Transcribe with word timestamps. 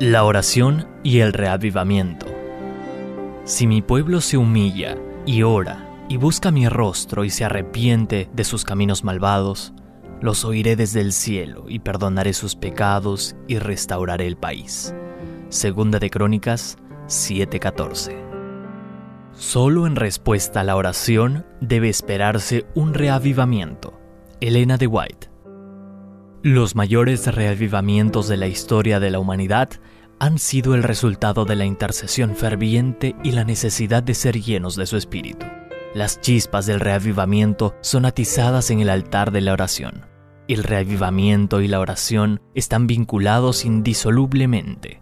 La 0.00 0.24
oración 0.24 0.88
y 1.04 1.20
el 1.20 1.32
reavivamiento. 1.32 2.26
Si 3.44 3.68
mi 3.68 3.80
pueblo 3.80 4.20
se 4.20 4.36
humilla 4.36 4.98
y 5.24 5.44
ora 5.44 5.88
y 6.08 6.16
busca 6.16 6.50
mi 6.50 6.68
rostro 6.68 7.24
y 7.24 7.30
se 7.30 7.44
arrepiente 7.44 8.28
de 8.32 8.42
sus 8.42 8.64
caminos 8.64 9.04
malvados, 9.04 9.72
los 10.20 10.44
oiré 10.44 10.74
desde 10.74 11.00
el 11.00 11.12
cielo 11.12 11.66
y 11.68 11.78
perdonaré 11.78 12.32
sus 12.32 12.56
pecados 12.56 13.36
y 13.46 13.58
restauraré 13.58 14.26
el 14.26 14.36
país. 14.36 14.92
Segunda 15.48 16.00
de 16.00 16.10
Crónicas 16.10 16.76
7:14. 17.06 18.16
Solo 19.30 19.86
en 19.86 19.94
respuesta 19.94 20.60
a 20.60 20.64
la 20.64 20.74
oración 20.74 21.46
debe 21.60 21.88
esperarse 21.88 22.66
un 22.74 22.94
reavivamiento. 22.94 23.94
Elena 24.40 24.76
de 24.76 24.88
White. 24.88 25.33
Los 26.44 26.74
mayores 26.74 27.34
reavivamientos 27.34 28.28
de 28.28 28.36
la 28.36 28.46
historia 28.46 29.00
de 29.00 29.10
la 29.10 29.18
humanidad 29.18 29.70
han 30.18 30.38
sido 30.38 30.74
el 30.74 30.82
resultado 30.82 31.46
de 31.46 31.56
la 31.56 31.64
intercesión 31.64 32.36
ferviente 32.36 33.16
y 33.24 33.32
la 33.32 33.44
necesidad 33.44 34.02
de 34.02 34.12
ser 34.12 34.38
llenos 34.38 34.76
de 34.76 34.84
su 34.84 34.98
espíritu. 34.98 35.46
Las 35.94 36.20
chispas 36.20 36.66
del 36.66 36.80
reavivamiento 36.80 37.74
son 37.80 38.04
atizadas 38.04 38.68
en 38.70 38.80
el 38.80 38.90
altar 38.90 39.30
de 39.30 39.40
la 39.40 39.54
oración. 39.54 40.04
El 40.46 40.64
reavivamiento 40.64 41.62
y 41.62 41.66
la 41.66 41.80
oración 41.80 42.42
están 42.54 42.86
vinculados 42.86 43.64
indisolublemente. 43.64 45.00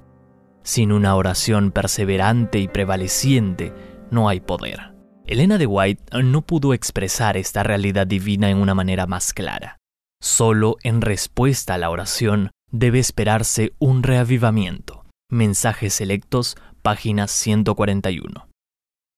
Sin 0.62 0.92
una 0.92 1.16
oración 1.16 1.72
perseverante 1.72 2.60
y 2.60 2.68
prevaleciente, 2.68 3.74
no 4.12 4.28
hay 4.28 4.38
poder. 4.38 4.94
Elena 5.26 5.58
de 5.58 5.66
White 5.66 6.22
no 6.22 6.42
pudo 6.42 6.72
expresar 6.72 7.36
esta 7.36 7.64
realidad 7.64 8.06
divina 8.06 8.48
en 8.48 8.58
una 8.58 8.76
manera 8.76 9.08
más 9.08 9.32
clara. 9.32 9.81
Solo 10.22 10.76
en 10.84 11.00
respuesta 11.00 11.74
a 11.74 11.78
la 11.78 11.90
oración 11.90 12.52
debe 12.70 13.00
esperarse 13.00 13.72
un 13.80 14.04
reavivamiento. 14.04 15.04
Mensajes 15.28 15.94
selectos, 15.94 16.56
página 16.80 17.26
141. 17.26 18.46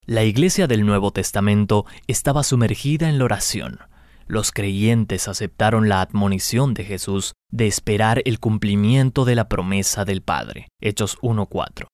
La 0.06 0.25
iglesia 0.25 0.66
del 0.66 0.86
Nuevo 0.86 1.10
Testamento 1.10 1.84
estaba 2.06 2.42
sumergida 2.42 3.10
en 3.10 3.19
la 3.19 3.27
oración. 3.27 3.80
Los 4.27 4.50
creyentes 4.50 5.28
aceptaron 5.28 5.91
la 5.91 6.00
admonición 6.00 6.72
de 6.72 6.84
Jesús 6.84 7.34
de 7.50 7.66
esperar 7.66 8.22
el 8.25 8.41
cumplimiento 8.41 9.27
de 9.27 9.34
la 9.34 9.47
promesa 9.47 10.06
del 10.06 10.22
Padre. 10.22 10.69
Hechos 10.80 11.19
1.4. 11.19 11.86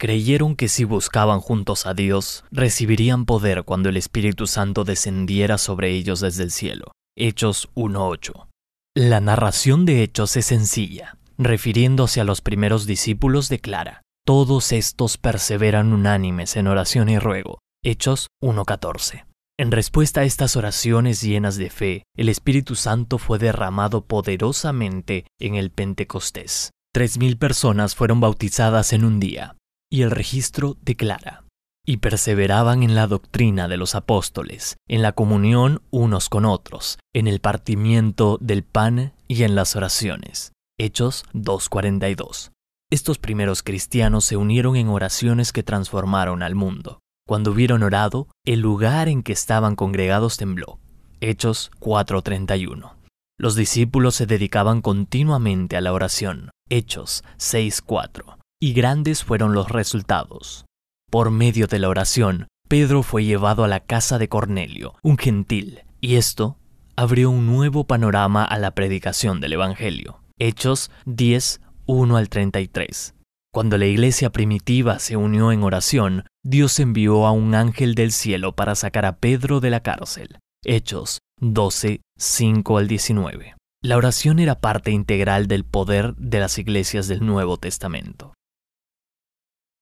Creyeron 0.00 0.56
que 0.56 0.68
si 0.68 0.84
buscaban 0.84 1.40
juntos 1.40 1.84
a 1.84 1.92
Dios, 1.92 2.44
recibirían 2.50 3.26
poder 3.26 3.64
cuando 3.64 3.90
el 3.90 3.98
Espíritu 3.98 4.46
Santo 4.46 4.84
descendiera 4.84 5.58
sobre 5.58 5.90
ellos 5.90 6.20
desde 6.20 6.44
el 6.44 6.50
cielo. 6.50 6.92
Hechos 7.20 7.68
1.8. 7.74 8.46
La 8.94 9.20
narración 9.20 9.84
de 9.84 10.04
Hechos 10.04 10.36
es 10.36 10.46
sencilla. 10.46 11.18
Refiriéndose 11.36 12.20
a 12.20 12.24
los 12.24 12.40
primeros 12.42 12.86
discípulos 12.86 13.48
declara, 13.48 14.02
todos 14.24 14.70
estos 14.70 15.18
perseveran 15.18 15.92
unánimes 15.92 16.54
en 16.54 16.68
oración 16.68 17.08
y 17.08 17.18
ruego. 17.18 17.58
Hechos 17.82 18.28
1.14. 18.40 19.24
En 19.58 19.72
respuesta 19.72 20.20
a 20.20 20.24
estas 20.24 20.54
oraciones 20.54 21.20
llenas 21.20 21.56
de 21.56 21.70
fe, 21.70 22.04
el 22.16 22.28
Espíritu 22.28 22.76
Santo 22.76 23.18
fue 23.18 23.40
derramado 23.40 24.06
poderosamente 24.06 25.26
en 25.40 25.56
el 25.56 25.72
Pentecostés. 25.72 26.70
Tres 26.94 27.18
mil 27.18 27.36
personas 27.36 27.96
fueron 27.96 28.20
bautizadas 28.20 28.92
en 28.92 29.04
un 29.04 29.18
día, 29.18 29.56
y 29.90 30.02
el 30.02 30.12
registro 30.12 30.76
declara, 30.82 31.47
y 31.88 31.96
perseveraban 31.96 32.82
en 32.82 32.94
la 32.94 33.06
doctrina 33.06 33.66
de 33.66 33.78
los 33.78 33.94
apóstoles, 33.94 34.76
en 34.88 35.00
la 35.00 35.12
comunión 35.12 35.80
unos 35.90 36.28
con 36.28 36.44
otros, 36.44 36.98
en 37.14 37.26
el 37.26 37.40
partimiento 37.40 38.36
del 38.42 38.62
pan 38.62 39.14
y 39.26 39.44
en 39.44 39.54
las 39.54 39.74
oraciones. 39.74 40.52
Hechos 40.78 41.24
2.42. 41.32 42.50
Estos 42.90 43.16
primeros 43.16 43.62
cristianos 43.62 44.26
se 44.26 44.36
unieron 44.36 44.76
en 44.76 44.88
oraciones 44.88 45.50
que 45.50 45.62
transformaron 45.62 46.42
al 46.42 46.54
mundo. 46.54 46.98
Cuando 47.26 47.52
hubieron 47.52 47.82
orado, 47.82 48.28
el 48.44 48.60
lugar 48.60 49.08
en 49.08 49.22
que 49.22 49.32
estaban 49.32 49.74
congregados 49.74 50.36
tembló. 50.36 50.80
Hechos 51.22 51.70
4.31. 51.80 52.96
Los 53.38 53.54
discípulos 53.54 54.14
se 54.14 54.26
dedicaban 54.26 54.82
continuamente 54.82 55.78
a 55.78 55.80
la 55.80 55.94
oración. 55.94 56.50
Hechos 56.68 57.24
6.4. 57.38 58.36
Y 58.60 58.74
grandes 58.74 59.24
fueron 59.24 59.54
los 59.54 59.70
resultados. 59.70 60.66
Por 61.10 61.30
medio 61.30 61.66
de 61.66 61.78
la 61.78 61.88
oración, 61.88 62.48
Pedro 62.68 63.02
fue 63.02 63.24
llevado 63.24 63.64
a 63.64 63.68
la 63.68 63.80
casa 63.80 64.18
de 64.18 64.28
Cornelio, 64.28 64.94
un 65.02 65.16
gentil, 65.16 65.84
y 66.02 66.16
esto 66.16 66.58
abrió 66.96 67.30
un 67.30 67.46
nuevo 67.46 67.84
panorama 67.84 68.44
a 68.44 68.58
la 68.58 68.72
predicación 68.72 69.40
del 69.40 69.54
Evangelio. 69.54 70.20
Hechos 70.38 70.90
10, 71.06 71.62
1 71.86 72.16
al 72.16 72.28
33. 72.28 73.14
Cuando 73.50 73.78
la 73.78 73.86
iglesia 73.86 74.30
primitiva 74.30 74.98
se 74.98 75.16
unió 75.16 75.50
en 75.50 75.62
oración, 75.62 76.24
Dios 76.44 76.78
envió 76.78 77.26
a 77.26 77.32
un 77.32 77.54
ángel 77.54 77.94
del 77.94 78.12
cielo 78.12 78.54
para 78.54 78.74
sacar 78.74 79.06
a 79.06 79.16
Pedro 79.16 79.60
de 79.60 79.70
la 79.70 79.80
cárcel. 79.80 80.38
Hechos 80.62 81.20
12, 81.40 82.02
5 82.18 82.76
al 82.76 82.86
19. 82.86 83.54
La 83.82 83.96
oración 83.96 84.40
era 84.40 84.60
parte 84.60 84.90
integral 84.90 85.46
del 85.46 85.64
poder 85.64 86.14
de 86.16 86.40
las 86.40 86.58
iglesias 86.58 87.08
del 87.08 87.24
Nuevo 87.24 87.56
Testamento. 87.56 88.34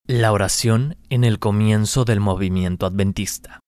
La 0.09 0.31
oración 0.31 0.97
en 1.11 1.25
el 1.25 1.41
comienzo 1.41 2.05
del 2.05 2.21
movimiento 2.21 2.87
adventista. 2.87 3.59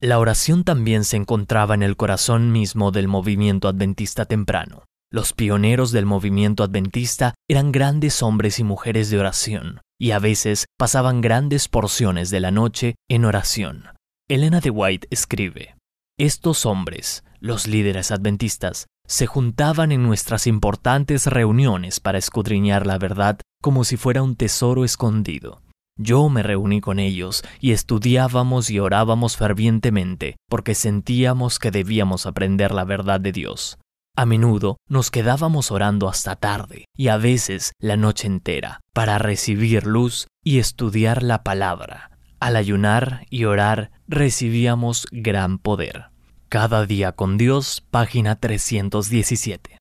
La 0.00 0.18
oración 0.18 0.64
también 0.64 1.04
se 1.04 1.18
encontraba 1.18 1.74
en 1.74 1.82
el 1.82 1.98
corazón 1.98 2.50
mismo 2.50 2.92
del 2.92 3.08
movimiento 3.08 3.68
adventista 3.68 4.24
temprano. 4.24 4.84
Los 5.12 5.34
pioneros 5.34 5.92
del 5.92 6.06
movimiento 6.06 6.62
adventista 6.62 7.34
eran 7.46 7.72
grandes 7.72 8.22
hombres 8.22 8.58
y 8.58 8.64
mujeres 8.64 9.10
de 9.10 9.18
oración, 9.18 9.82
y 10.00 10.12
a 10.12 10.18
veces 10.18 10.64
pasaban 10.78 11.20
grandes 11.20 11.68
porciones 11.68 12.30
de 12.30 12.40
la 12.40 12.52
noche 12.52 12.94
en 13.10 13.26
oración. 13.26 13.84
Elena 14.30 14.60
de 14.60 14.70
White 14.70 15.08
escribe, 15.10 15.76
Estos 16.18 16.64
hombres, 16.64 17.22
los 17.38 17.66
líderes 17.66 18.12
adventistas, 18.12 18.86
se 19.06 19.26
juntaban 19.26 19.92
en 19.92 20.04
nuestras 20.04 20.46
importantes 20.46 21.26
reuniones 21.26 22.00
para 22.00 22.16
escudriñar 22.16 22.86
la 22.86 22.96
verdad 22.96 23.40
como 23.60 23.84
si 23.84 23.96
fuera 23.96 24.22
un 24.22 24.36
tesoro 24.36 24.84
escondido. 24.84 25.62
Yo 25.96 26.28
me 26.30 26.42
reuní 26.42 26.80
con 26.80 26.98
ellos 26.98 27.42
y 27.60 27.72
estudiábamos 27.72 28.70
y 28.70 28.78
orábamos 28.78 29.36
fervientemente 29.36 30.36
porque 30.48 30.74
sentíamos 30.74 31.58
que 31.58 31.70
debíamos 31.70 32.24
aprender 32.24 32.72
la 32.72 32.84
verdad 32.84 33.20
de 33.20 33.32
Dios. 33.32 33.78
A 34.16 34.26
menudo 34.26 34.78
nos 34.88 35.10
quedábamos 35.10 35.70
orando 35.70 36.08
hasta 36.08 36.36
tarde 36.36 36.86
y 36.96 37.08
a 37.08 37.16
veces 37.16 37.72
la 37.78 37.96
noche 37.96 38.26
entera 38.26 38.80
para 38.94 39.18
recibir 39.18 39.86
luz 39.86 40.26
y 40.42 40.58
estudiar 40.58 41.22
la 41.22 41.42
palabra. 41.42 42.10
Al 42.40 42.56
ayunar 42.56 43.26
y 43.28 43.44
orar 43.44 43.90
recibíamos 44.08 45.06
gran 45.12 45.58
poder. 45.58 46.06
Cada 46.48 46.86
día 46.86 47.12
con 47.12 47.36
Dios, 47.36 47.84
página 47.90 48.36
317. 48.36 49.79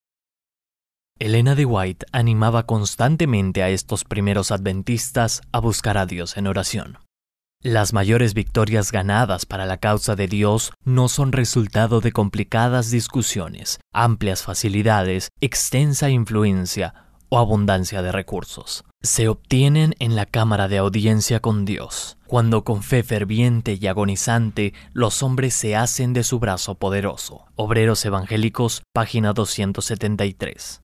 Elena 1.22 1.54
de 1.54 1.66
White 1.66 2.06
animaba 2.14 2.66
constantemente 2.66 3.62
a 3.62 3.68
estos 3.68 4.06
primeros 4.06 4.52
adventistas 4.52 5.42
a 5.52 5.60
buscar 5.60 5.98
a 5.98 6.06
Dios 6.06 6.38
en 6.38 6.48
oración. 6.48 6.98
Las 7.62 7.92
mayores 7.92 8.34
victorias 8.34 8.94
ganadas 8.94 9.46
para 9.46 9.66
la 9.66 9.80
causa 9.80 10.16
de 10.16 10.30
Dios 10.30 10.72
no 10.86 11.10
son 11.10 11.34
resultado 11.34 12.00
de 12.00 12.14
complicadas 12.14 12.90
discusiones, 12.90 13.82
amplias 13.94 14.44
facilidades, 14.44 15.28
extensa 15.42 16.10
influencia 16.10 16.94
o 17.28 17.38
abundancia 17.38 18.02
de 18.02 18.14
recursos. 18.14 18.86
Se 19.02 19.28
obtienen 19.28 19.96
en 20.00 20.16
la 20.16 20.26
cámara 20.26 20.70
de 20.70 20.78
audiencia 20.78 21.42
con 21.42 21.66
Dios, 21.66 22.18
cuando 22.28 22.64
con 22.64 22.82
fe 22.82 23.04
ferviente 23.04 23.78
y 23.78 23.88
agonizante 23.88 24.74
los 24.94 25.22
hombres 25.22 25.54
se 25.54 25.76
hacen 25.76 26.14
de 26.14 26.24
su 26.24 26.40
brazo 26.40 26.76
poderoso. 26.76 27.44
Obreros 27.58 28.06
Evangélicos, 28.06 28.84
página 28.94 29.34
273. 29.34 30.80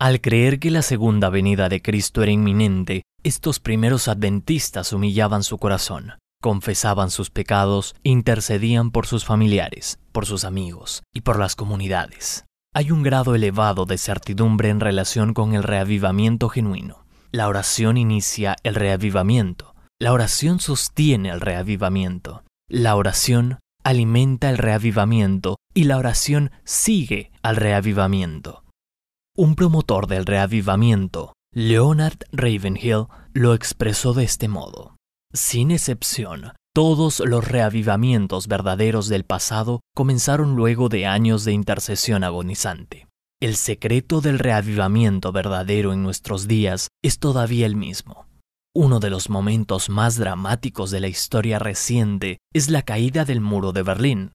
Al 0.00 0.20
creer 0.20 0.60
que 0.60 0.70
la 0.70 0.82
segunda 0.82 1.28
venida 1.28 1.68
de 1.68 1.82
Cristo 1.82 2.22
era 2.22 2.30
inminente, 2.30 3.02
estos 3.24 3.58
primeros 3.58 4.06
adventistas 4.06 4.92
humillaban 4.92 5.42
su 5.42 5.58
corazón, 5.58 6.12
confesaban 6.40 7.10
sus 7.10 7.30
pecados, 7.30 7.96
intercedían 8.04 8.92
por 8.92 9.06
sus 9.06 9.24
familiares, 9.24 9.98
por 10.12 10.24
sus 10.24 10.44
amigos 10.44 11.02
y 11.12 11.22
por 11.22 11.36
las 11.36 11.56
comunidades. 11.56 12.44
Hay 12.72 12.92
un 12.92 13.02
grado 13.02 13.34
elevado 13.34 13.86
de 13.86 13.98
certidumbre 13.98 14.68
en 14.68 14.78
relación 14.78 15.34
con 15.34 15.54
el 15.54 15.64
reavivamiento 15.64 16.48
genuino. 16.48 17.04
La 17.32 17.48
oración 17.48 17.96
inicia 17.96 18.54
el 18.62 18.76
reavivamiento. 18.76 19.74
La 19.98 20.12
oración 20.12 20.60
sostiene 20.60 21.30
el 21.30 21.40
reavivamiento. 21.40 22.44
La 22.68 22.94
oración 22.94 23.58
alimenta 23.82 24.48
el 24.48 24.58
reavivamiento 24.58 25.56
y 25.74 25.84
la 25.84 25.98
oración 25.98 26.52
sigue 26.62 27.32
al 27.42 27.56
reavivamiento. 27.56 28.62
Un 29.40 29.54
promotor 29.54 30.08
del 30.08 30.26
reavivamiento, 30.26 31.32
Leonard 31.54 32.18
Ravenhill, 32.32 33.06
lo 33.34 33.54
expresó 33.54 34.12
de 34.12 34.24
este 34.24 34.48
modo. 34.48 34.96
Sin 35.32 35.70
excepción, 35.70 36.54
todos 36.74 37.20
los 37.20 37.46
reavivamientos 37.46 38.48
verdaderos 38.48 39.08
del 39.08 39.24
pasado 39.24 39.78
comenzaron 39.94 40.56
luego 40.56 40.88
de 40.88 41.06
años 41.06 41.44
de 41.44 41.52
intercesión 41.52 42.24
agonizante. 42.24 43.06
el 43.40 43.54
secreto 43.54 44.20
del 44.20 44.40
reavivamiento 44.40 45.30
verdadero 45.30 45.92
en 45.92 46.02
nuestros 46.02 46.48
días 46.48 46.88
es 47.04 47.20
todavía 47.20 47.66
el 47.66 47.76
mismo. 47.76 48.26
Uno 48.74 48.98
de 48.98 49.10
los 49.10 49.30
momentos 49.30 49.88
más 49.88 50.16
dramáticos 50.16 50.90
de 50.90 50.98
la 50.98 51.06
historia 51.06 51.60
reciente 51.60 52.38
es 52.52 52.70
la 52.70 52.82
caída 52.82 53.24
del 53.24 53.40
muro 53.40 53.70
de 53.70 53.84
Berlín. 53.84 54.32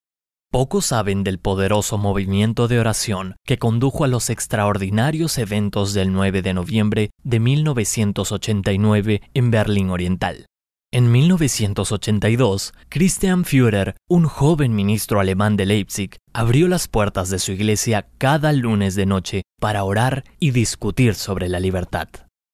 Pocos 0.54 0.86
saben 0.86 1.24
del 1.24 1.40
poderoso 1.40 1.98
movimiento 1.98 2.68
de 2.68 2.80
oración 2.80 3.38
que 3.44 3.58
condujo 3.58 4.04
a 4.04 4.08
los 4.08 4.30
extraordinarios 4.30 5.40
eventos 5.40 5.96
del 5.96 6.14
9 6.14 6.44
de 6.44 6.54
noviembre 6.54 7.10
de 7.24 7.40
1989 7.40 9.24
en 9.34 9.50
Berlín 9.50 9.90
Oriental. 9.90 10.46
En 10.92 11.12
1982, 11.12 12.76
Christian 12.90 13.46
Führer, 13.46 13.96
un 14.08 14.26
joven 14.26 14.76
ministro 14.76 15.20
alemán 15.20 15.58
de 15.58 15.66
Leipzig, 15.66 16.18
abrió 16.34 16.68
las 16.68 16.88
puertas 16.88 17.32
de 17.32 17.40
su 17.40 17.54
iglesia 17.54 18.08
cada 18.20 18.54
lunes 18.54 18.94
de 18.94 19.08
noche 19.08 19.42
para 19.60 19.84
orar 19.84 20.24
y 20.40 20.52
discutir 20.52 21.16
sobre 21.16 21.50
la 21.50 21.60
libertad. 21.60 22.10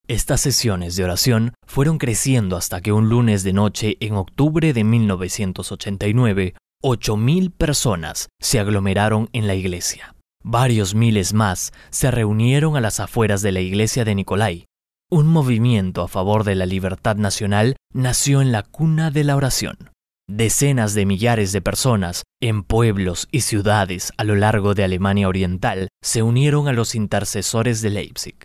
Estas 0.07 0.39
sesiones 0.39 0.95
de 0.95 1.03
oración 1.03 1.53
fueron 1.67 1.97
creciendo 1.97 2.55
hasta 2.55 2.79
que 2.79 2.93
un 2.93 3.09
lunes 3.09 3.43
de 3.43 3.51
noche 3.51 3.97
en 3.99 4.13
octubre 4.15 4.71
de 4.71 4.85
1989, 4.85 6.53
8.000 6.83 7.51
personas 7.51 8.29
se 8.39 8.59
aglomeraron 8.59 9.29
en 9.33 9.47
la 9.47 9.55
iglesia. 9.55 10.15
Varios 10.43 10.95
miles 10.95 11.33
más 11.33 11.73
se 11.89 12.09
reunieron 12.09 12.77
a 12.77 12.81
las 12.81 12.99
afueras 12.99 13.41
de 13.41 13.51
la 13.51 13.59
iglesia 13.59 14.05
de 14.05 14.15
Nicolai, 14.15 14.65
un 15.11 15.25
movimiento 15.25 16.03
a 16.03 16.07
favor 16.07 16.43
de 16.43 16.53
la 16.53 16.67
libertad 16.67 17.15
nacional 17.15 17.75
nació 17.91 18.41
en 18.41 18.51
la 18.51 18.61
cuna 18.61 19.09
de 19.09 19.23
la 19.23 19.35
oración. 19.35 19.89
Decenas 20.29 20.93
de 20.93 21.07
millares 21.07 21.51
de 21.51 21.61
personas 21.61 22.21
en 22.39 22.61
pueblos 22.61 23.27
y 23.31 23.41
ciudades 23.41 24.13
a 24.17 24.23
lo 24.23 24.35
largo 24.35 24.75
de 24.75 24.83
Alemania 24.83 25.27
Oriental 25.27 25.87
se 26.03 26.21
unieron 26.21 26.67
a 26.67 26.73
los 26.73 26.93
intercesores 26.93 27.81
de 27.81 27.89
Leipzig. 27.89 28.35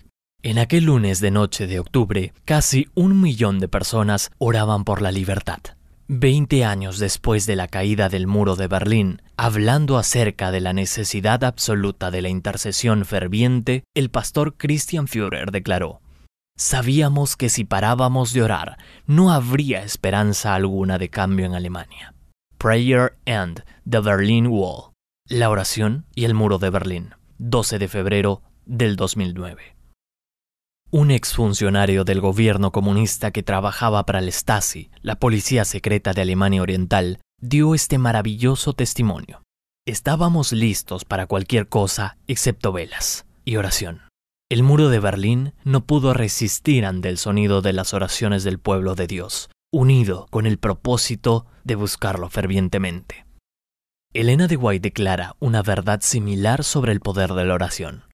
En 0.42 0.58
aquel 0.58 0.84
lunes 0.84 1.20
de 1.20 1.30
noche 1.30 1.66
de 1.66 1.80
octubre, 1.80 2.32
casi 2.46 2.88
un 2.94 3.20
millón 3.20 3.58
de 3.58 3.68
personas 3.68 4.30
oraban 4.38 4.84
por 4.84 5.02
la 5.02 5.12
libertad. 5.12 5.60
Veinte 6.06 6.66
años 6.66 6.98
después 6.98 7.46
de 7.46 7.56
la 7.56 7.66
caída 7.66 8.10
del 8.10 8.26
muro 8.26 8.56
de 8.56 8.66
Berlín, 8.66 9.22
hablando 9.38 9.96
acerca 9.96 10.50
de 10.50 10.60
la 10.60 10.74
necesidad 10.74 11.42
absoluta 11.44 12.10
de 12.10 12.20
la 12.20 12.28
intercesión 12.28 13.06
ferviente, 13.06 13.84
el 13.94 14.10
pastor 14.10 14.54
Christian 14.58 15.08
Führer 15.08 15.50
declaró, 15.50 16.02
Sabíamos 16.58 17.36
que 17.36 17.48
si 17.48 17.64
parábamos 17.64 18.34
de 18.34 18.42
orar, 18.42 18.76
no 19.06 19.32
habría 19.32 19.82
esperanza 19.82 20.54
alguna 20.54 20.98
de 20.98 21.08
cambio 21.08 21.46
en 21.46 21.54
Alemania. 21.54 22.12
Prayer 22.58 23.16
and 23.24 23.64
the 23.88 24.00
Berlin 24.00 24.48
Wall. 24.48 24.92
La 25.26 25.48
oración 25.48 26.04
y 26.14 26.26
el 26.26 26.34
muro 26.34 26.58
de 26.58 26.68
Berlín. 26.68 27.14
12 27.38 27.78
de 27.78 27.88
febrero 27.88 28.42
del 28.66 28.96
2009. 28.96 29.73
Un 30.96 31.10
exfuncionario 31.10 32.04
del 32.04 32.20
gobierno 32.20 32.70
comunista 32.70 33.32
que 33.32 33.42
trabajaba 33.42 34.06
para 34.06 34.20
el 34.20 34.28
Stasi, 34.30 34.92
la 35.02 35.16
policía 35.16 35.64
secreta 35.64 36.12
de 36.12 36.22
Alemania 36.22 36.62
Oriental, 36.62 37.18
dio 37.40 37.74
este 37.74 37.98
maravilloso 37.98 38.74
testimonio. 38.74 39.42
Estábamos 39.88 40.52
listos 40.52 41.04
para 41.04 41.26
cualquier 41.26 41.68
cosa 41.68 42.16
excepto 42.28 42.70
velas 42.70 43.26
y 43.44 43.56
oración. 43.56 44.02
El 44.48 44.62
muro 44.62 44.88
de 44.88 45.00
Berlín 45.00 45.52
no 45.64 45.84
pudo 45.84 46.14
resistir 46.14 46.86
ante 46.86 47.08
el 47.08 47.18
sonido 47.18 47.60
de 47.60 47.72
las 47.72 47.92
oraciones 47.92 48.44
del 48.44 48.60
pueblo 48.60 48.94
de 48.94 49.08
Dios, 49.08 49.50
unido 49.72 50.28
con 50.30 50.46
el 50.46 50.58
propósito 50.58 51.44
de 51.64 51.74
buscarlo 51.74 52.30
fervientemente. 52.30 53.26
Elena 54.12 54.46
de 54.46 54.56
White 54.56 54.90
declara 54.90 55.34
una 55.40 55.60
verdad 55.60 56.02
similar 56.02 56.62
sobre 56.62 56.92
el 56.92 57.00
poder 57.00 57.32
de 57.32 57.46
la 57.46 57.54
oración. 57.54 58.04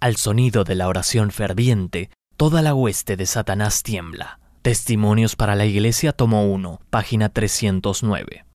Al 0.00 0.14
sonido 0.14 0.62
de 0.62 0.76
la 0.76 0.86
oración 0.86 1.32
ferviente, 1.32 2.08
toda 2.40 2.62
la 2.62 2.74
hueste 2.74 3.18
de 3.18 3.26
Satanás 3.26 3.82
tiembla. 3.82 4.40
Testimonios 4.62 5.36
para 5.36 5.56
la 5.56 5.66
Iglesia, 5.66 6.14
tomo 6.14 6.46
1, 6.50 6.80
página 6.88 7.28
309. 7.28 8.46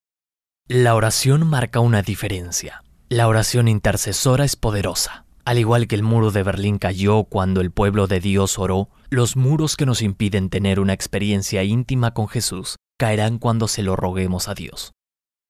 La 0.67 0.95
oración 0.95 1.45
marca 1.45 1.81
una 1.81 2.01
diferencia. 2.01 2.83
La 3.09 3.27
oración 3.27 3.67
intercesora 3.67 4.43
es 4.43 4.55
poderosa. 4.55 5.25
Al 5.45 5.59
igual 5.59 5.87
que 5.87 5.93
el 5.93 6.01
muro 6.01 6.31
de 6.31 6.41
Berlín 6.41 6.79
cayó 6.79 7.25
cuando 7.25 7.61
el 7.61 7.69
pueblo 7.69 8.07
de 8.07 8.19
Dios 8.19 8.57
oró, 8.57 8.89
los 9.11 9.35
muros 9.35 9.77
que 9.77 9.85
nos 9.85 10.01
impiden 10.01 10.49
tener 10.49 10.79
una 10.79 10.93
experiencia 10.93 11.61
íntima 11.61 12.15
con 12.15 12.27
Jesús 12.27 12.77
caerán 12.97 13.37
cuando 13.37 13.67
se 13.67 13.83
lo 13.83 13.95
roguemos 13.95 14.47
a 14.47 14.55
Dios. 14.55 14.93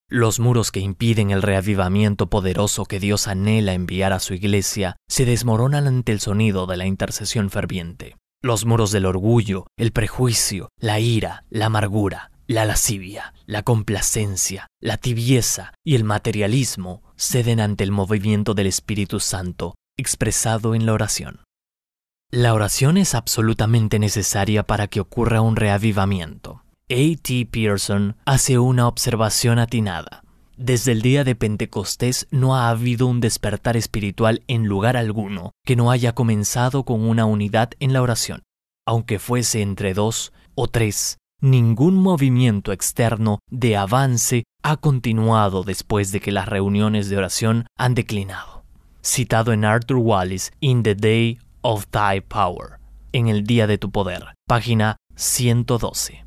Los 0.10 0.42
muros 0.42 0.74
que 0.74 0.82
impiden 0.82 1.32
el 1.32 1.42
reavivamiento 1.42 2.30
poderoso 2.30 2.84
que 2.84 3.00
Dios 3.00 3.30
anhela 3.30 3.72
enviar 3.72 4.12
a 4.12 4.20
su 4.20 4.34
iglesia 4.34 4.98
se 5.08 5.24
desmoronan 5.24 5.88
ante 5.88 6.12
el 6.12 6.20
sonido 6.20 6.68
de 6.68 6.76
la 6.76 6.86
intercesión 6.86 7.50
ferviente. 7.50 8.18
Los 8.46 8.64
muros 8.64 8.92
del 8.92 9.08
orgullo, 9.08 9.66
el 9.76 9.92
prejuicio, 9.92 10.70
la 10.80 11.00
ira, 11.00 11.46
la 11.50 11.66
amargura, 11.66 12.30
la 12.46 12.64
lascivia, 12.66 13.34
la 13.48 13.64
complacencia, 13.64 14.68
la 14.80 14.98
tibieza 14.98 15.74
y 15.84 15.96
el 15.96 16.04
materialismo 16.04 17.02
ceden 17.16 17.60
ante 17.60 17.84
el 17.84 17.92
movimiento 17.92 18.54
del 18.54 18.68
Espíritu 18.68 19.20
Santo 19.20 19.74
expresado 19.98 20.76
en 20.76 20.86
la 20.86 20.94
oración. 20.94 21.40
La 22.30 22.54
oración 22.54 22.98
es 22.98 23.16
absolutamente 23.16 23.98
necesaria 23.98 24.62
para 24.62 24.86
que 24.90 25.00
ocurra 25.00 25.42
un 25.42 25.56
reavivamiento. 25.56 26.62
A.T. 26.88 27.48
Pearson 27.52 28.16
hace 28.28 28.60
una 28.60 28.88
observación 28.88 29.58
atinada. 29.58 30.24
Desde 30.58 30.94
el 30.94 31.02
día 31.02 31.24
de 31.24 31.36
Pentecostés 31.36 32.28
no 32.32 32.56
ha 32.56 32.70
habido 32.70 33.08
un 33.08 33.20
despertar 33.20 33.78
espiritual 33.78 34.44
en 34.48 34.66
lugar 34.66 34.98
alguno 34.98 35.52
que 35.66 35.76
no 35.76 35.92
haya 35.92 36.16
comenzado 36.16 36.84
con 36.84 37.02
una 37.02 37.26
unidad 37.26 37.72
en 37.80 37.94
la 37.94 38.02
oración. 38.02 38.44
Aunque 38.86 39.20
fuese 39.20 39.62
entre 39.62 39.94
dos 39.94 40.32
o 40.54 40.68
tres, 40.68 41.18
ningún 41.42 41.96
movimiento 41.96 42.72
externo 42.72 43.40
de 43.50 43.76
avance 43.76 44.44
ha 44.64 44.78
continuado 44.78 45.64
después 45.64 46.12
de 46.12 46.22
que 46.22 46.32
las 46.32 46.48
reuniones 46.48 47.10
de 47.10 47.18
oración 47.18 47.68
han 47.78 47.94
declinado 47.94 48.56
citado 49.06 49.54
en 49.54 49.64
Arthur 49.64 49.98
Wallis 49.98 50.52
In 50.60 50.84
the 50.84 50.96
Day 50.96 51.38
of 51.62 51.86
Thy 51.92 52.22
Power, 52.22 52.80
en 53.14 53.28
el 53.28 53.44
Día 53.44 53.68
de 53.68 53.78
tu 53.78 53.92
Poder, 53.92 54.34
página 54.48 54.98
112. 55.16 56.25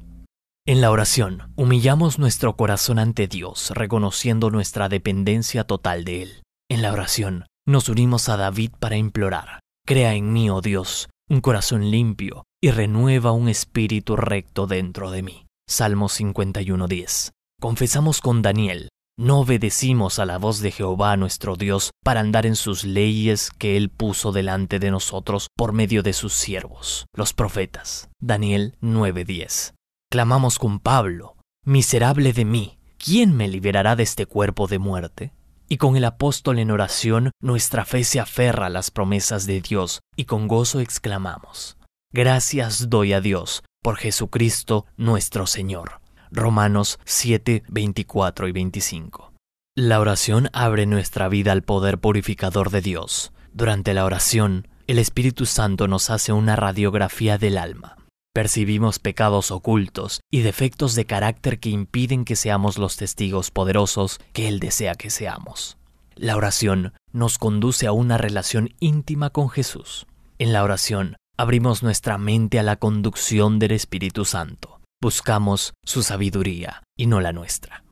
En 0.68 0.82
la 0.82 0.90
oración, 0.90 1.50
humillamos 1.56 2.18
nuestro 2.18 2.54
corazón 2.54 2.98
ante 2.98 3.26
Dios, 3.26 3.70
reconociendo 3.70 4.50
nuestra 4.50 4.90
dependencia 4.90 5.64
total 5.64 6.04
de 6.04 6.24
Él. 6.24 6.42
En 6.70 6.82
la 6.82 6.92
oración, 6.92 7.46
nos 7.66 7.88
unimos 7.88 8.28
a 8.28 8.36
David 8.36 8.72
para 8.78 8.98
implorar, 8.98 9.60
Crea 9.86 10.12
en 10.12 10.30
mí, 10.30 10.50
oh 10.50 10.60
Dios, 10.60 11.08
un 11.30 11.40
corazón 11.40 11.90
limpio 11.90 12.44
y 12.62 12.70
renueva 12.70 13.32
un 13.32 13.48
espíritu 13.48 14.14
recto 14.14 14.66
dentro 14.66 15.10
de 15.10 15.22
mí. 15.22 15.46
Salmo 15.66 16.10
51.10. 16.10 17.30
Confesamos 17.58 18.20
con 18.20 18.42
Daniel, 18.42 18.90
no 19.18 19.40
obedecimos 19.40 20.18
a 20.18 20.26
la 20.26 20.36
voz 20.36 20.60
de 20.60 20.70
Jehová 20.70 21.16
nuestro 21.16 21.56
Dios 21.56 21.92
para 22.04 22.20
andar 22.20 22.44
en 22.44 22.56
sus 22.56 22.84
leyes 22.84 23.50
que 23.56 23.78
Él 23.78 23.88
puso 23.88 24.32
delante 24.32 24.78
de 24.78 24.90
nosotros 24.90 25.48
por 25.56 25.72
medio 25.72 26.02
de 26.02 26.12
sus 26.12 26.34
siervos, 26.34 27.06
los 27.14 27.32
profetas. 27.32 28.10
Daniel 28.20 28.76
9:10. 28.82 29.72
Clamamos 30.10 30.58
con 30.58 30.80
Pablo, 30.80 31.36
Miserable 31.66 32.32
de 32.32 32.46
mí, 32.46 32.78
¿quién 32.96 33.36
me 33.36 33.46
liberará 33.46 33.94
de 33.94 34.04
este 34.04 34.24
cuerpo 34.24 34.66
de 34.66 34.78
muerte? 34.78 35.34
Y 35.68 35.76
con 35.76 35.96
el 35.96 36.04
apóstol 36.06 36.58
en 36.60 36.70
oración, 36.70 37.30
nuestra 37.42 37.84
fe 37.84 38.04
se 38.04 38.18
aferra 38.18 38.66
a 38.66 38.70
las 38.70 38.90
promesas 38.90 39.44
de 39.44 39.60
Dios 39.60 40.00
y 40.16 40.24
con 40.24 40.48
gozo 40.48 40.80
exclamamos, 40.80 41.76
Gracias 42.10 42.88
doy 42.88 43.12
a 43.12 43.20
Dios 43.20 43.62
por 43.82 43.96
Jesucristo 43.96 44.86
nuestro 44.96 45.46
Señor 45.46 46.00
Romanos 46.30 46.98
7, 47.04 47.64
24 47.68 48.48
y 48.48 48.52
25. 48.52 49.32
La 49.76 50.00
oración 50.00 50.48
abre 50.54 50.86
nuestra 50.86 51.28
vida 51.28 51.52
al 51.52 51.62
poder 51.62 51.98
purificador 51.98 52.70
de 52.70 52.80
Dios. 52.80 53.32
Durante 53.52 53.92
la 53.92 54.06
oración, 54.06 54.68
el 54.86 54.98
Espíritu 54.98 55.44
Santo 55.44 55.86
nos 55.86 56.08
hace 56.08 56.32
una 56.32 56.56
radiografía 56.56 57.36
del 57.36 57.58
alma. 57.58 57.96
Percibimos 58.34 58.98
pecados 58.98 59.50
ocultos 59.50 60.20
y 60.30 60.42
defectos 60.42 60.94
de 60.94 61.06
carácter 61.06 61.58
que 61.58 61.70
impiden 61.70 62.24
que 62.24 62.36
seamos 62.36 62.78
los 62.78 62.96
testigos 62.96 63.50
poderosos 63.50 64.20
que 64.32 64.48
Él 64.48 64.60
desea 64.60 64.94
que 64.94 65.10
seamos. 65.10 65.76
La 66.14 66.36
oración 66.36 66.94
nos 67.12 67.38
conduce 67.38 67.86
a 67.86 67.92
una 67.92 68.18
relación 68.18 68.74
íntima 68.80 69.30
con 69.30 69.48
Jesús. 69.48 70.06
En 70.38 70.52
la 70.52 70.62
oración 70.62 71.16
abrimos 71.36 71.82
nuestra 71.82 72.18
mente 72.18 72.58
a 72.58 72.62
la 72.62 72.76
conducción 72.76 73.58
del 73.58 73.72
Espíritu 73.72 74.24
Santo. 74.24 74.80
Buscamos 75.00 75.74
su 75.84 76.02
sabiduría 76.02 76.82
y 76.96 77.06
no 77.06 77.20
la 77.20 77.32
nuestra. 77.32 77.84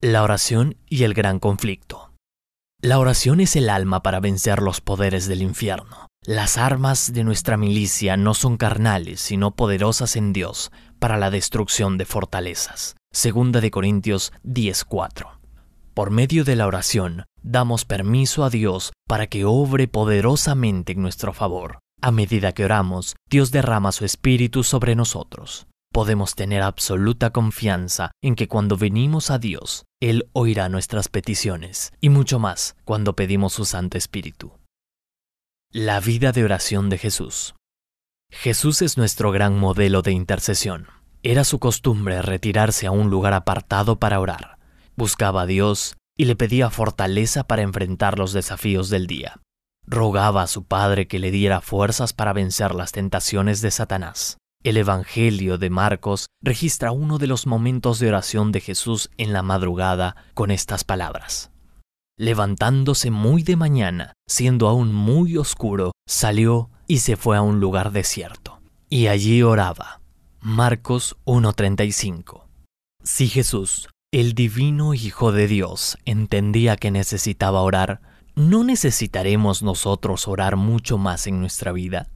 La 0.00 0.24
oración 0.24 0.76
y 0.88 1.04
el 1.04 1.14
gran 1.14 1.38
conflicto. 1.38 2.12
La 2.82 2.98
oración 2.98 3.40
es 3.40 3.54
el 3.56 3.70
alma 3.70 4.02
para 4.02 4.20
vencer 4.20 4.60
los 4.60 4.80
poderes 4.80 5.28
del 5.28 5.42
infierno. 5.42 6.07
Las 6.28 6.58
armas 6.58 7.14
de 7.14 7.24
nuestra 7.24 7.56
milicia 7.56 8.18
no 8.18 8.34
son 8.34 8.58
carnales, 8.58 9.18
sino 9.18 9.52
poderosas 9.52 10.14
en 10.14 10.34
Dios 10.34 10.70
para 10.98 11.16
la 11.16 11.30
destrucción 11.30 11.96
de 11.96 12.04
fortalezas. 12.04 12.96
Segunda 13.10 13.62
de 13.62 13.70
Corintios 13.70 14.34
10:4. 14.42 15.40
Por 15.94 16.10
medio 16.10 16.44
de 16.44 16.54
la 16.54 16.66
oración, 16.66 17.24
damos 17.40 17.86
permiso 17.86 18.44
a 18.44 18.50
Dios 18.50 18.92
para 19.06 19.26
que 19.26 19.46
obre 19.46 19.88
poderosamente 19.88 20.92
en 20.92 21.00
nuestro 21.00 21.32
favor. 21.32 21.78
A 22.02 22.10
medida 22.10 22.52
que 22.52 22.66
oramos, 22.66 23.16
Dios 23.30 23.50
derrama 23.50 23.90
su 23.90 24.04
Espíritu 24.04 24.64
sobre 24.64 24.94
nosotros. 24.94 25.66
Podemos 25.94 26.34
tener 26.34 26.60
absoluta 26.60 27.30
confianza 27.30 28.10
en 28.22 28.34
que 28.34 28.48
cuando 28.48 28.76
venimos 28.76 29.30
a 29.30 29.38
Dios, 29.38 29.86
Él 29.98 30.28
oirá 30.34 30.68
nuestras 30.68 31.08
peticiones 31.08 31.90
y 32.02 32.10
mucho 32.10 32.38
más 32.38 32.76
cuando 32.84 33.16
pedimos 33.16 33.54
su 33.54 33.64
Santo 33.64 33.96
Espíritu. 33.96 34.52
La 35.74 36.00
vida 36.00 36.32
de 36.32 36.44
oración 36.44 36.88
de 36.88 36.96
Jesús. 36.96 37.54
Jesús 38.32 38.80
es 38.80 38.96
nuestro 38.96 39.32
gran 39.32 39.58
modelo 39.58 40.00
de 40.00 40.12
intercesión. 40.12 40.86
Era 41.22 41.44
su 41.44 41.58
costumbre 41.58 42.22
retirarse 42.22 42.86
a 42.86 42.90
un 42.90 43.10
lugar 43.10 43.34
apartado 43.34 43.98
para 43.98 44.18
orar. 44.18 44.56
Buscaba 44.96 45.42
a 45.42 45.46
Dios 45.46 45.98
y 46.16 46.24
le 46.24 46.36
pedía 46.36 46.70
fortaleza 46.70 47.44
para 47.44 47.60
enfrentar 47.60 48.18
los 48.18 48.32
desafíos 48.32 48.88
del 48.88 49.06
día. 49.06 49.42
Rogaba 49.86 50.40
a 50.40 50.46
su 50.46 50.64
Padre 50.64 51.06
que 51.06 51.18
le 51.18 51.30
diera 51.30 51.60
fuerzas 51.60 52.14
para 52.14 52.32
vencer 52.32 52.74
las 52.74 52.92
tentaciones 52.92 53.60
de 53.60 53.70
Satanás. 53.70 54.38
El 54.64 54.78
Evangelio 54.78 55.58
de 55.58 55.68
Marcos 55.68 56.28
registra 56.42 56.92
uno 56.92 57.18
de 57.18 57.26
los 57.26 57.46
momentos 57.46 57.98
de 57.98 58.08
oración 58.08 58.52
de 58.52 58.62
Jesús 58.62 59.10
en 59.18 59.34
la 59.34 59.42
madrugada 59.42 60.16
con 60.32 60.50
estas 60.50 60.84
palabras. 60.84 61.50
Levantándose 62.18 63.12
muy 63.12 63.44
de 63.44 63.54
mañana, 63.54 64.14
siendo 64.26 64.66
aún 64.66 64.92
muy 64.92 65.36
oscuro, 65.36 65.92
salió 66.04 66.68
y 66.88 66.98
se 66.98 67.16
fue 67.16 67.36
a 67.36 67.42
un 67.42 67.60
lugar 67.60 67.92
desierto. 67.92 68.60
Y 68.90 69.06
allí 69.06 69.40
oraba. 69.44 70.00
Marcos 70.40 71.16
1:35. 71.24 72.48
Si 73.04 73.28
Jesús, 73.28 73.88
el 74.10 74.34
divino 74.34 74.94
Hijo 74.94 75.30
de 75.30 75.46
Dios, 75.46 75.96
entendía 76.06 76.76
que 76.76 76.90
necesitaba 76.90 77.62
orar, 77.62 78.00
¿no 78.34 78.64
necesitaremos 78.64 79.62
nosotros 79.62 80.26
orar 80.26 80.56
mucho 80.56 80.98
más 80.98 81.28
en 81.28 81.38
nuestra 81.38 81.70
vida? 81.70 82.08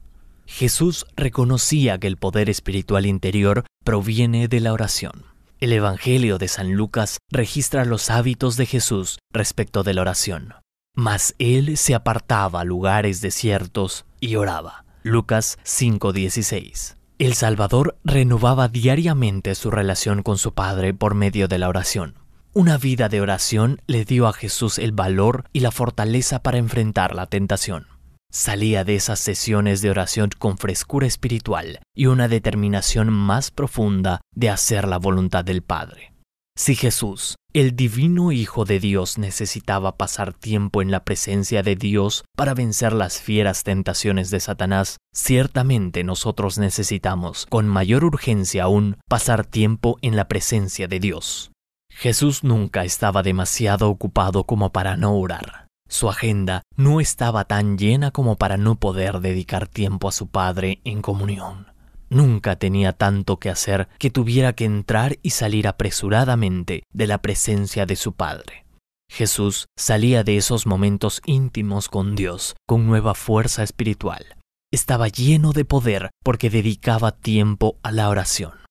Jesús 0.46 1.06
reconocía 1.14 1.98
que 1.98 2.08
el 2.08 2.16
poder 2.16 2.50
espiritual 2.50 3.06
interior 3.06 3.66
proviene 3.84 4.48
de 4.48 4.58
la 4.58 4.72
oración. 4.72 5.31
El 5.62 5.72
Evangelio 5.72 6.38
de 6.38 6.48
San 6.48 6.72
Lucas 6.72 7.18
registra 7.30 7.84
los 7.84 8.10
hábitos 8.10 8.56
de 8.56 8.66
Jesús 8.66 9.20
respecto 9.32 9.84
de 9.84 9.94
la 9.94 10.00
oración. 10.00 10.54
Mas 10.96 11.36
él 11.38 11.76
se 11.76 11.94
apartaba 11.94 12.62
a 12.62 12.64
lugares 12.64 13.20
desiertos 13.20 14.04
y 14.18 14.34
oraba. 14.34 14.84
Lucas 15.04 15.60
5:16. 15.62 16.96
El 17.20 17.34
Salvador 17.34 17.96
renovaba 18.02 18.66
diariamente 18.66 19.54
su 19.54 19.70
relación 19.70 20.24
con 20.24 20.36
su 20.36 20.52
Padre 20.52 20.94
por 20.94 21.14
medio 21.14 21.46
de 21.46 21.58
la 21.58 21.68
oración. 21.68 22.16
Una 22.52 22.76
vida 22.76 23.08
de 23.08 23.20
oración 23.20 23.80
le 23.86 24.04
dio 24.04 24.26
a 24.26 24.32
Jesús 24.32 24.78
el 24.80 24.90
valor 24.90 25.44
y 25.52 25.60
la 25.60 25.70
fortaleza 25.70 26.42
para 26.42 26.58
enfrentar 26.58 27.14
la 27.14 27.26
tentación. 27.26 27.86
Salía 28.34 28.82
de 28.84 28.94
esas 28.94 29.20
sesiones 29.20 29.82
de 29.82 29.90
oración 29.90 30.30
con 30.38 30.56
frescura 30.56 31.06
espiritual 31.06 31.80
y 31.94 32.06
una 32.06 32.28
determinación 32.28 33.12
más 33.12 33.50
profunda 33.50 34.22
de 34.34 34.48
hacer 34.48 34.88
la 34.88 34.96
voluntad 34.96 35.44
del 35.44 35.60
Padre. 35.60 36.14
Si 36.56 36.74
Jesús, 36.74 37.36
el 37.52 37.76
divino 37.76 38.32
Hijo 38.32 38.64
de 38.64 38.80
Dios, 38.80 39.18
necesitaba 39.18 39.98
pasar 39.98 40.32
tiempo 40.32 40.80
en 40.80 40.90
la 40.90 41.04
presencia 41.04 41.62
de 41.62 41.76
Dios 41.76 42.24
para 42.34 42.54
vencer 42.54 42.94
las 42.94 43.20
fieras 43.20 43.64
tentaciones 43.64 44.30
de 44.30 44.40
Satanás, 44.40 44.96
ciertamente 45.14 46.02
nosotros 46.02 46.56
necesitamos, 46.56 47.44
con 47.50 47.68
mayor 47.68 48.02
urgencia 48.02 48.64
aún, 48.64 48.96
pasar 49.10 49.44
tiempo 49.44 49.98
en 50.00 50.16
la 50.16 50.28
presencia 50.28 50.88
de 50.88 51.00
Dios. 51.00 51.52
Jesús 51.90 52.44
nunca 52.44 52.84
estaba 52.84 53.22
demasiado 53.22 53.90
ocupado 53.90 54.44
como 54.44 54.72
para 54.72 54.96
no 54.96 55.18
orar. 55.18 55.68
Su 55.92 56.08
agenda 56.08 56.62
no 56.74 57.00
estaba 57.00 57.44
tan 57.44 57.76
llena 57.76 58.12
como 58.12 58.36
para 58.36 58.56
no 58.56 58.76
poder 58.76 59.20
dedicar 59.20 59.68
tiempo 59.68 60.08
a 60.08 60.12
su 60.12 60.26
padre 60.26 60.80
en 60.84 61.02
comunión. 61.02 61.66
Nunca 62.08 62.56
tenía 62.56 62.94
tanto 62.94 63.38
que 63.38 63.50
hacer 63.50 63.88
que 63.98 64.08
tuviera 64.08 64.54
que 64.54 64.64
entrar 64.64 65.18
y 65.20 65.30
salir 65.30 65.68
apresuradamente 65.68 66.84
de 66.94 67.06
la 67.06 67.18
presencia 67.18 67.84
de 67.84 67.96
su 67.96 68.14
Padre. 68.14 68.64
Jesús 69.10 69.66
salía 69.76 70.24
de 70.24 70.38
esos 70.38 70.66
momentos 70.66 71.20
íntimos 71.26 71.90
con 71.90 72.16
Dios 72.16 72.56
con 72.66 72.86
nueva 72.86 73.14
fuerza 73.14 73.62
espiritual. 73.62 74.24
Estaba 74.72 75.08
lleno 75.08 75.52
de 75.52 75.66
poder 75.66 76.08
porque 76.24 76.48
dedicaba 76.48 77.12
tiempo 77.12 77.76
a 77.82 77.92
la 77.92 78.08
oración. 78.08 78.61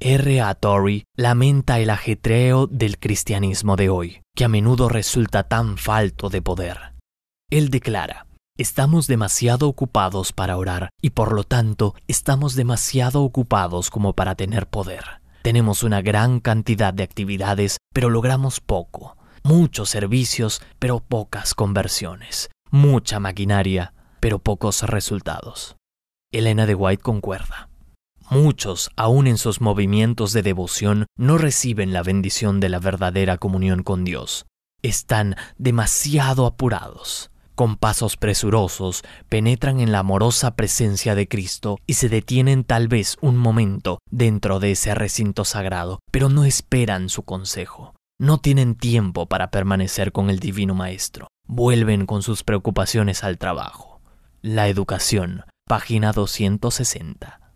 R. 0.00 0.40
A. 0.40 0.54
Torrey 0.54 1.04
lamenta 1.16 1.80
el 1.80 1.90
ajetreo 1.90 2.68
del 2.68 2.98
cristianismo 2.98 3.74
de 3.74 3.88
hoy, 3.88 4.22
que 4.36 4.44
a 4.44 4.48
menudo 4.48 4.88
resulta 4.88 5.42
tan 5.42 5.76
falto 5.76 6.30
de 6.30 6.40
poder. 6.40 6.94
Él 7.50 7.68
declara, 7.68 8.26
estamos 8.56 9.08
demasiado 9.08 9.66
ocupados 9.68 10.32
para 10.32 10.56
orar 10.56 10.90
y 11.02 11.10
por 11.10 11.32
lo 11.32 11.42
tanto 11.42 11.96
estamos 12.06 12.54
demasiado 12.54 13.22
ocupados 13.24 13.90
como 13.90 14.12
para 14.12 14.36
tener 14.36 14.68
poder. 14.68 15.20
Tenemos 15.42 15.82
una 15.82 16.00
gran 16.00 16.38
cantidad 16.38 16.94
de 16.94 17.02
actividades, 17.02 17.78
pero 17.92 18.08
logramos 18.08 18.60
poco. 18.60 19.16
Muchos 19.42 19.88
servicios, 19.88 20.62
pero 20.78 21.00
pocas 21.00 21.54
conversiones. 21.54 22.50
Mucha 22.70 23.18
maquinaria, 23.18 23.94
pero 24.20 24.38
pocos 24.38 24.82
resultados. 24.82 25.74
Elena 26.30 26.66
de 26.66 26.76
White 26.76 27.02
concuerda. 27.02 27.68
Muchos, 28.30 28.90
aun 28.94 29.26
en 29.26 29.38
sus 29.38 29.62
movimientos 29.62 30.34
de 30.34 30.42
devoción, 30.42 31.06
no 31.16 31.38
reciben 31.38 31.94
la 31.94 32.02
bendición 32.02 32.60
de 32.60 32.68
la 32.68 32.78
verdadera 32.78 33.38
comunión 33.38 33.82
con 33.82 34.04
Dios. 34.04 34.44
Están 34.82 35.36
demasiado 35.56 36.44
apurados. 36.44 37.30
Con 37.54 37.76
pasos 37.76 38.18
presurosos, 38.18 39.02
penetran 39.30 39.80
en 39.80 39.92
la 39.92 40.00
amorosa 40.00 40.56
presencia 40.56 41.14
de 41.14 41.26
Cristo 41.26 41.78
y 41.86 41.94
se 41.94 42.10
detienen 42.10 42.64
tal 42.64 42.86
vez 42.86 43.16
un 43.22 43.36
momento 43.36 43.98
dentro 44.10 44.60
de 44.60 44.72
ese 44.72 44.94
recinto 44.94 45.46
sagrado, 45.46 45.98
pero 46.12 46.28
no 46.28 46.44
esperan 46.44 47.08
su 47.08 47.22
consejo. 47.22 47.94
No 48.20 48.38
tienen 48.38 48.74
tiempo 48.74 49.26
para 49.26 49.50
permanecer 49.50 50.12
con 50.12 50.28
el 50.28 50.38
Divino 50.38 50.74
Maestro. 50.74 51.28
Vuelven 51.46 52.04
con 52.04 52.22
sus 52.22 52.44
preocupaciones 52.44 53.24
al 53.24 53.38
trabajo. 53.38 54.02
La 54.42 54.68
educación, 54.68 55.44
página 55.66 56.12
260. 56.12 57.47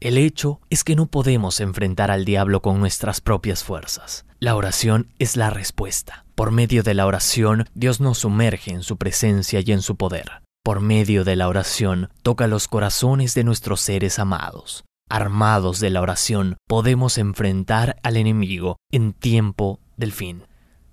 El 0.00 0.16
hecho 0.16 0.60
es 0.70 0.84
que 0.84 0.94
no 0.94 1.06
podemos 1.06 1.58
enfrentar 1.58 2.12
al 2.12 2.24
diablo 2.24 2.62
con 2.62 2.78
nuestras 2.78 3.20
propias 3.20 3.64
fuerzas. 3.64 4.26
La 4.38 4.54
oración 4.54 5.08
es 5.18 5.36
la 5.36 5.50
respuesta. 5.50 6.24
Por 6.36 6.52
medio 6.52 6.84
de 6.84 6.94
la 6.94 7.04
oración, 7.04 7.68
Dios 7.74 8.00
nos 8.00 8.18
sumerge 8.18 8.70
en 8.70 8.84
su 8.84 8.96
presencia 8.96 9.60
y 9.64 9.72
en 9.72 9.82
su 9.82 9.96
poder. 9.96 10.42
Por 10.62 10.80
medio 10.80 11.24
de 11.24 11.34
la 11.34 11.48
oración, 11.48 12.10
toca 12.22 12.46
los 12.46 12.68
corazones 12.68 13.34
de 13.34 13.42
nuestros 13.42 13.80
seres 13.80 14.20
amados. 14.20 14.84
Armados 15.10 15.80
de 15.80 15.90
la 15.90 16.00
oración, 16.00 16.58
podemos 16.68 17.18
enfrentar 17.18 17.98
al 18.04 18.16
enemigo 18.16 18.76
en 18.92 19.12
tiempo 19.12 19.80
del 19.96 20.12
fin. 20.12 20.44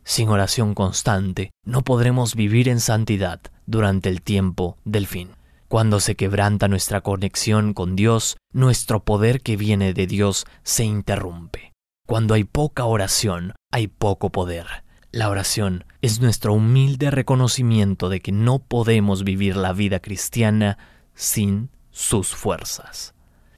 Sin 0.03 0.29
oración 0.29 0.73
constante, 0.73 1.51
no 1.63 1.83
podremos 1.83 2.33
vivir 2.33 2.69
en 2.69 2.79
santidad 2.79 3.39
durante 3.67 4.09
el 4.09 4.23
tiempo 4.23 4.77
del 4.83 5.05
fin. 5.05 5.29
Cuando 5.75 5.99
se 5.99 6.15
quebranta 6.15 6.69
nuestra 6.69 7.01
conexión 7.01 7.73
con 7.73 7.97
Dios, 7.97 8.37
nuestro 8.53 9.03
poder 9.03 9.41
que 9.41 9.57
viene 9.57 9.93
de 9.93 10.07
Dios 10.07 10.45
se 10.63 10.85
interrumpe. 10.85 11.73
Cuando 12.07 12.33
hay 12.33 12.45
poca 12.45 12.85
oración, 12.85 13.51
hay 13.73 13.87
poco 13.87 14.31
poder. 14.31 14.67
La 15.11 15.29
oración 15.29 15.83
es 16.01 16.21
nuestro 16.21 16.53
humilde 16.53 17.11
reconocimiento 17.11 18.07
de 18.07 18.21
que 18.21 18.31
no 18.31 18.59
podemos 18.59 19.25
vivir 19.25 19.57
la 19.57 19.73
vida 19.73 19.99
cristiana 19.99 20.77
sin 21.13 21.71
sus 21.91 22.29
fuerzas. 22.29 23.13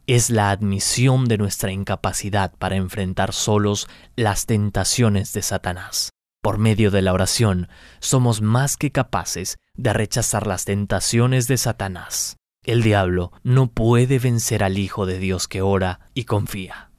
Es 0.08 0.32
la 0.32 0.50
admisión 0.50 1.26
de 1.26 1.38
nuestra 1.38 1.72
incapacidad 1.72 2.52
para 2.58 2.78
enfrentar 2.78 3.32
solos 3.32 3.88
las 4.16 4.48
tentaciones 4.48 5.34
de 5.34 5.44
Satanás. 5.44 6.10
Por 6.48 6.60
medio 6.60 6.92
de 6.92 7.02
la 7.02 7.12
oración, 7.12 7.68
somos 8.00 8.42
más 8.42 8.78
que 8.78 8.90
capaces 8.90 9.58
de 9.76 9.92
rechazar 9.92 10.48
las 10.48 10.64
tentaciones 10.64 11.50
de 11.50 11.58
Satanás. 11.58 12.38
El 12.64 12.84
diablo 12.84 13.34
no 13.44 13.68
puede 13.68 14.18
vencer 14.18 14.64
al 14.64 14.78
Hijo 14.78 15.06
de 15.06 15.20
Dios 15.20 15.50
que 15.50 15.62
ora 15.62 16.10
y 16.14 16.24
confía. 16.24 16.90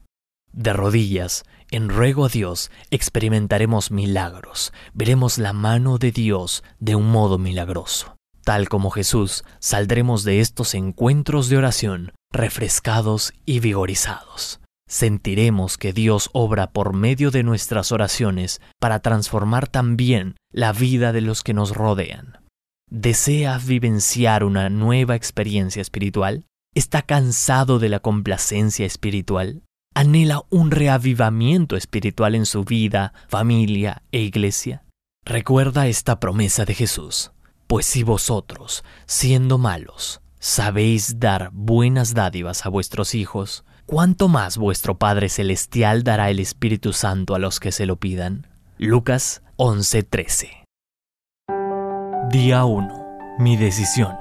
De 0.53 0.75
rodillas, 0.75 1.45
en 1.71 1.89
ruego 1.89 2.27
a 2.27 2.29
Dios, 2.29 2.71
experimentaremos 2.91 3.91
milagros, 3.91 4.75
veremos 4.93 5.39
la 5.39 5.55
mano 5.55 5.97
de 5.97 6.13
Dios 6.13 6.63
de 6.79 6.95
un 6.95 7.11
modo 7.11 7.39
milagroso. 7.39 8.17
Tal 8.45 8.69
como 8.69 8.91
Jesús, 8.91 9.45
saldremos 9.61 10.25
de 10.25 10.41
estos 10.41 10.75
encuentros 10.75 11.49
de 11.49 11.57
oración 11.57 12.13
refrescados 12.33 13.33
y 13.47 13.61
vigorizados 13.61 14.61
sentiremos 14.89 15.79
que 15.79 15.93
Dios 15.93 16.31
obra 16.33 16.73
por 16.73 16.95
medio 16.95 17.31
de 17.31 17.45
nuestras 17.45 17.93
oraciones 17.93 18.61
para 18.81 19.01
transformar 19.01 19.69
también 19.69 20.35
la 20.51 20.73
vida 20.73 21.13
de 21.13 21.21
los 21.21 21.43
que 21.43 21.55
nos 21.55 21.77
rodean. 21.77 22.39
¿Desea 22.91 23.59
vivenciar 23.59 24.43
una 24.45 24.71
nueva 24.71 25.15
experiencia 25.15 25.83
espiritual? 25.83 26.47
¿Está 26.75 27.03
cansado 27.03 27.79
de 27.79 27.91
la 27.91 28.01
complacencia 28.01 28.87
espiritual? 28.87 29.63
¿Anhela 29.95 30.43
un 30.49 30.71
reavivamiento 30.71 31.77
espiritual 31.77 32.35
en 32.35 32.47
su 32.47 32.65
vida, 32.65 33.13
familia 33.29 34.03
e 34.11 34.21
iglesia? 34.21 34.85
Recuerda 35.25 35.87
esta 35.87 36.19
promesa 36.19 36.65
de 36.65 36.75
Jesús. 36.75 37.33
Pues 37.67 37.85
si 37.85 38.03
vosotros, 38.03 38.83
siendo 39.07 39.59
malos, 39.59 40.23
sabéis 40.39 41.21
dar 41.21 41.51
buenas 41.53 42.15
dádivas 42.15 42.65
a 42.65 42.71
vuestros 42.71 43.15
hijos, 43.15 43.65
¿cuánto 43.89 44.29
más 44.29 44.59
vuestro 44.59 44.99
Padre 44.99 45.31
Celestial 45.31 46.05
dará 46.05 46.29
el 46.29 46.41
Espíritu 46.41 46.93
Santo 46.93 47.35
a 47.35 47.39
los 47.39 47.59
que 47.59 47.73
se 47.73 47.87
lo 47.87 47.97
pidan? 47.97 48.47
Lucas 48.77 49.43
11:13 49.57 50.65
Día 52.31 52.67
1. 52.67 53.37
Mi 53.39 53.57
decisión. 53.57 54.13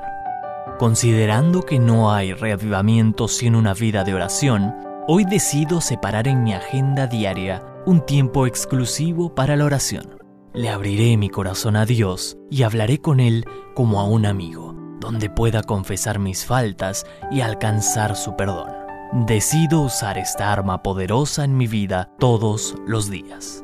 Considerando 0.80 1.64
que 1.64 1.80
no 1.80 2.14
hay 2.14 2.32
reavivamiento 2.32 3.28
sin 3.28 3.56
una 3.56 3.74
vida 3.74 4.06
de 4.06 4.14
oración, 4.14 4.74
hoy 5.06 5.26
decido 5.26 5.82
separar 5.82 6.30
en 6.30 6.44
mi 6.44 6.54
agenda 6.54 7.08
diaria 7.08 7.62
un 7.86 8.06
tiempo 8.06 8.48
exclusivo 8.48 9.36
para 9.36 9.58
la 9.58 9.66
oración. 9.66 10.18
Le 10.54 10.70
abriré 10.70 11.18
mi 11.18 11.30
corazón 11.30 11.76
a 11.76 11.86
Dios 11.86 12.38
y 12.50 12.64
hablaré 12.64 13.00
con 13.00 13.20
Él 13.20 13.44
como 13.76 14.00
a 14.00 14.06
un 14.06 14.26
amigo, 14.26 14.74
donde 15.02 15.30
pueda 15.30 15.62
confesar 15.62 16.20
mis 16.20 16.46
faltas 16.46 17.06
y 17.30 17.42
alcanzar 17.42 18.16
su 18.16 18.38
perdón. 18.38 18.87
Decido 19.14 19.82
usar 19.82 20.18
esta 20.18 20.52
arma 20.52 20.84
poderosa 20.84 21.46
en 21.46 21.56
mi 21.56 21.68
vida 21.68 22.10
todos 22.20 22.76
los 22.86 23.10
días. 23.10 23.64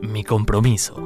Mi 0.00 0.24
compromiso. 0.24 0.96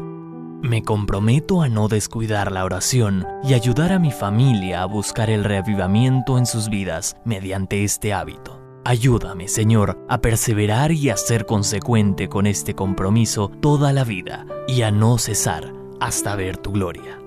Me 0.62 0.84
comprometo 0.84 1.60
a 1.60 1.68
no 1.68 1.88
descuidar 1.88 2.52
la 2.52 2.64
oración 2.64 3.26
y 3.42 3.54
ayudar 3.54 3.92
a 3.92 3.98
mi 3.98 4.12
familia 4.12 4.82
a 4.82 4.86
buscar 4.86 5.28
el 5.28 5.42
reavivamiento 5.42 6.38
en 6.38 6.46
sus 6.46 6.68
vidas 6.68 7.16
mediante 7.24 7.82
este 7.82 8.12
hábito. 8.12 8.60
Ayúdame, 8.84 9.48
Señor, 9.48 9.98
a 10.08 10.18
perseverar 10.18 10.92
y 10.92 11.10
a 11.10 11.16
ser 11.16 11.44
consecuente 11.44 12.28
con 12.28 12.46
este 12.46 12.76
compromiso 12.76 13.48
toda 13.48 13.92
la 13.92 14.04
vida 14.04 14.46
y 14.68 14.82
a 14.82 14.92
no 14.92 15.18
cesar 15.18 15.72
hasta 16.00 16.36
ver 16.36 16.58
tu 16.58 16.70
gloria. 16.70 17.21